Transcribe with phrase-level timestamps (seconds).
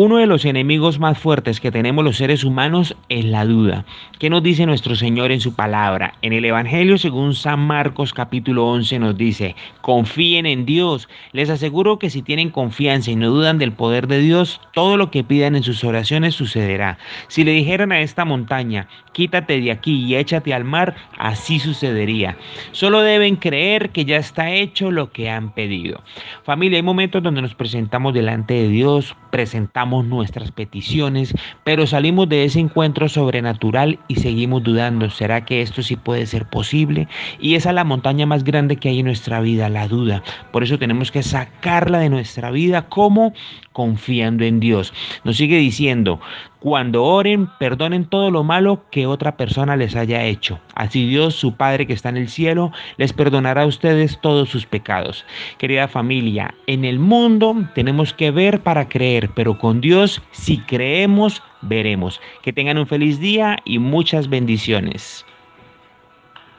[0.00, 3.84] Uno de los enemigos más fuertes que tenemos los seres humanos es la duda.
[4.20, 6.14] ¿Qué nos dice nuestro Señor en su palabra?
[6.22, 11.08] En el Evangelio según San Marcos capítulo 11 nos dice, confíen en Dios.
[11.32, 15.10] Les aseguro que si tienen confianza y no dudan del poder de Dios, todo lo
[15.10, 16.96] que pidan en sus oraciones sucederá.
[17.26, 22.36] Si le dijeran a esta montaña, quítate de aquí y échate al mar, así sucedería.
[22.70, 26.04] Solo deben creer que ya está hecho lo que han pedido.
[26.44, 31.34] Familia, hay momentos donde nos presentamos delante de Dios, presentamos nuestras peticiones,
[31.64, 36.46] pero salimos de ese encuentro sobrenatural y seguimos dudando, ¿será que esto sí puede ser
[36.46, 37.08] posible?
[37.40, 40.22] Y esa es la montaña más grande que hay en nuestra vida, la duda.
[40.52, 43.32] Por eso tenemos que sacarla de nuestra vida como
[43.78, 44.92] confiando en Dios.
[45.22, 46.18] Nos sigue diciendo,
[46.58, 50.58] cuando oren, perdonen todo lo malo que otra persona les haya hecho.
[50.74, 54.66] Así Dios, su Padre que está en el cielo, les perdonará a ustedes todos sus
[54.66, 55.24] pecados.
[55.58, 61.40] Querida familia, en el mundo tenemos que ver para creer, pero con Dios, si creemos,
[61.62, 62.20] veremos.
[62.42, 65.24] Que tengan un feliz día y muchas bendiciones.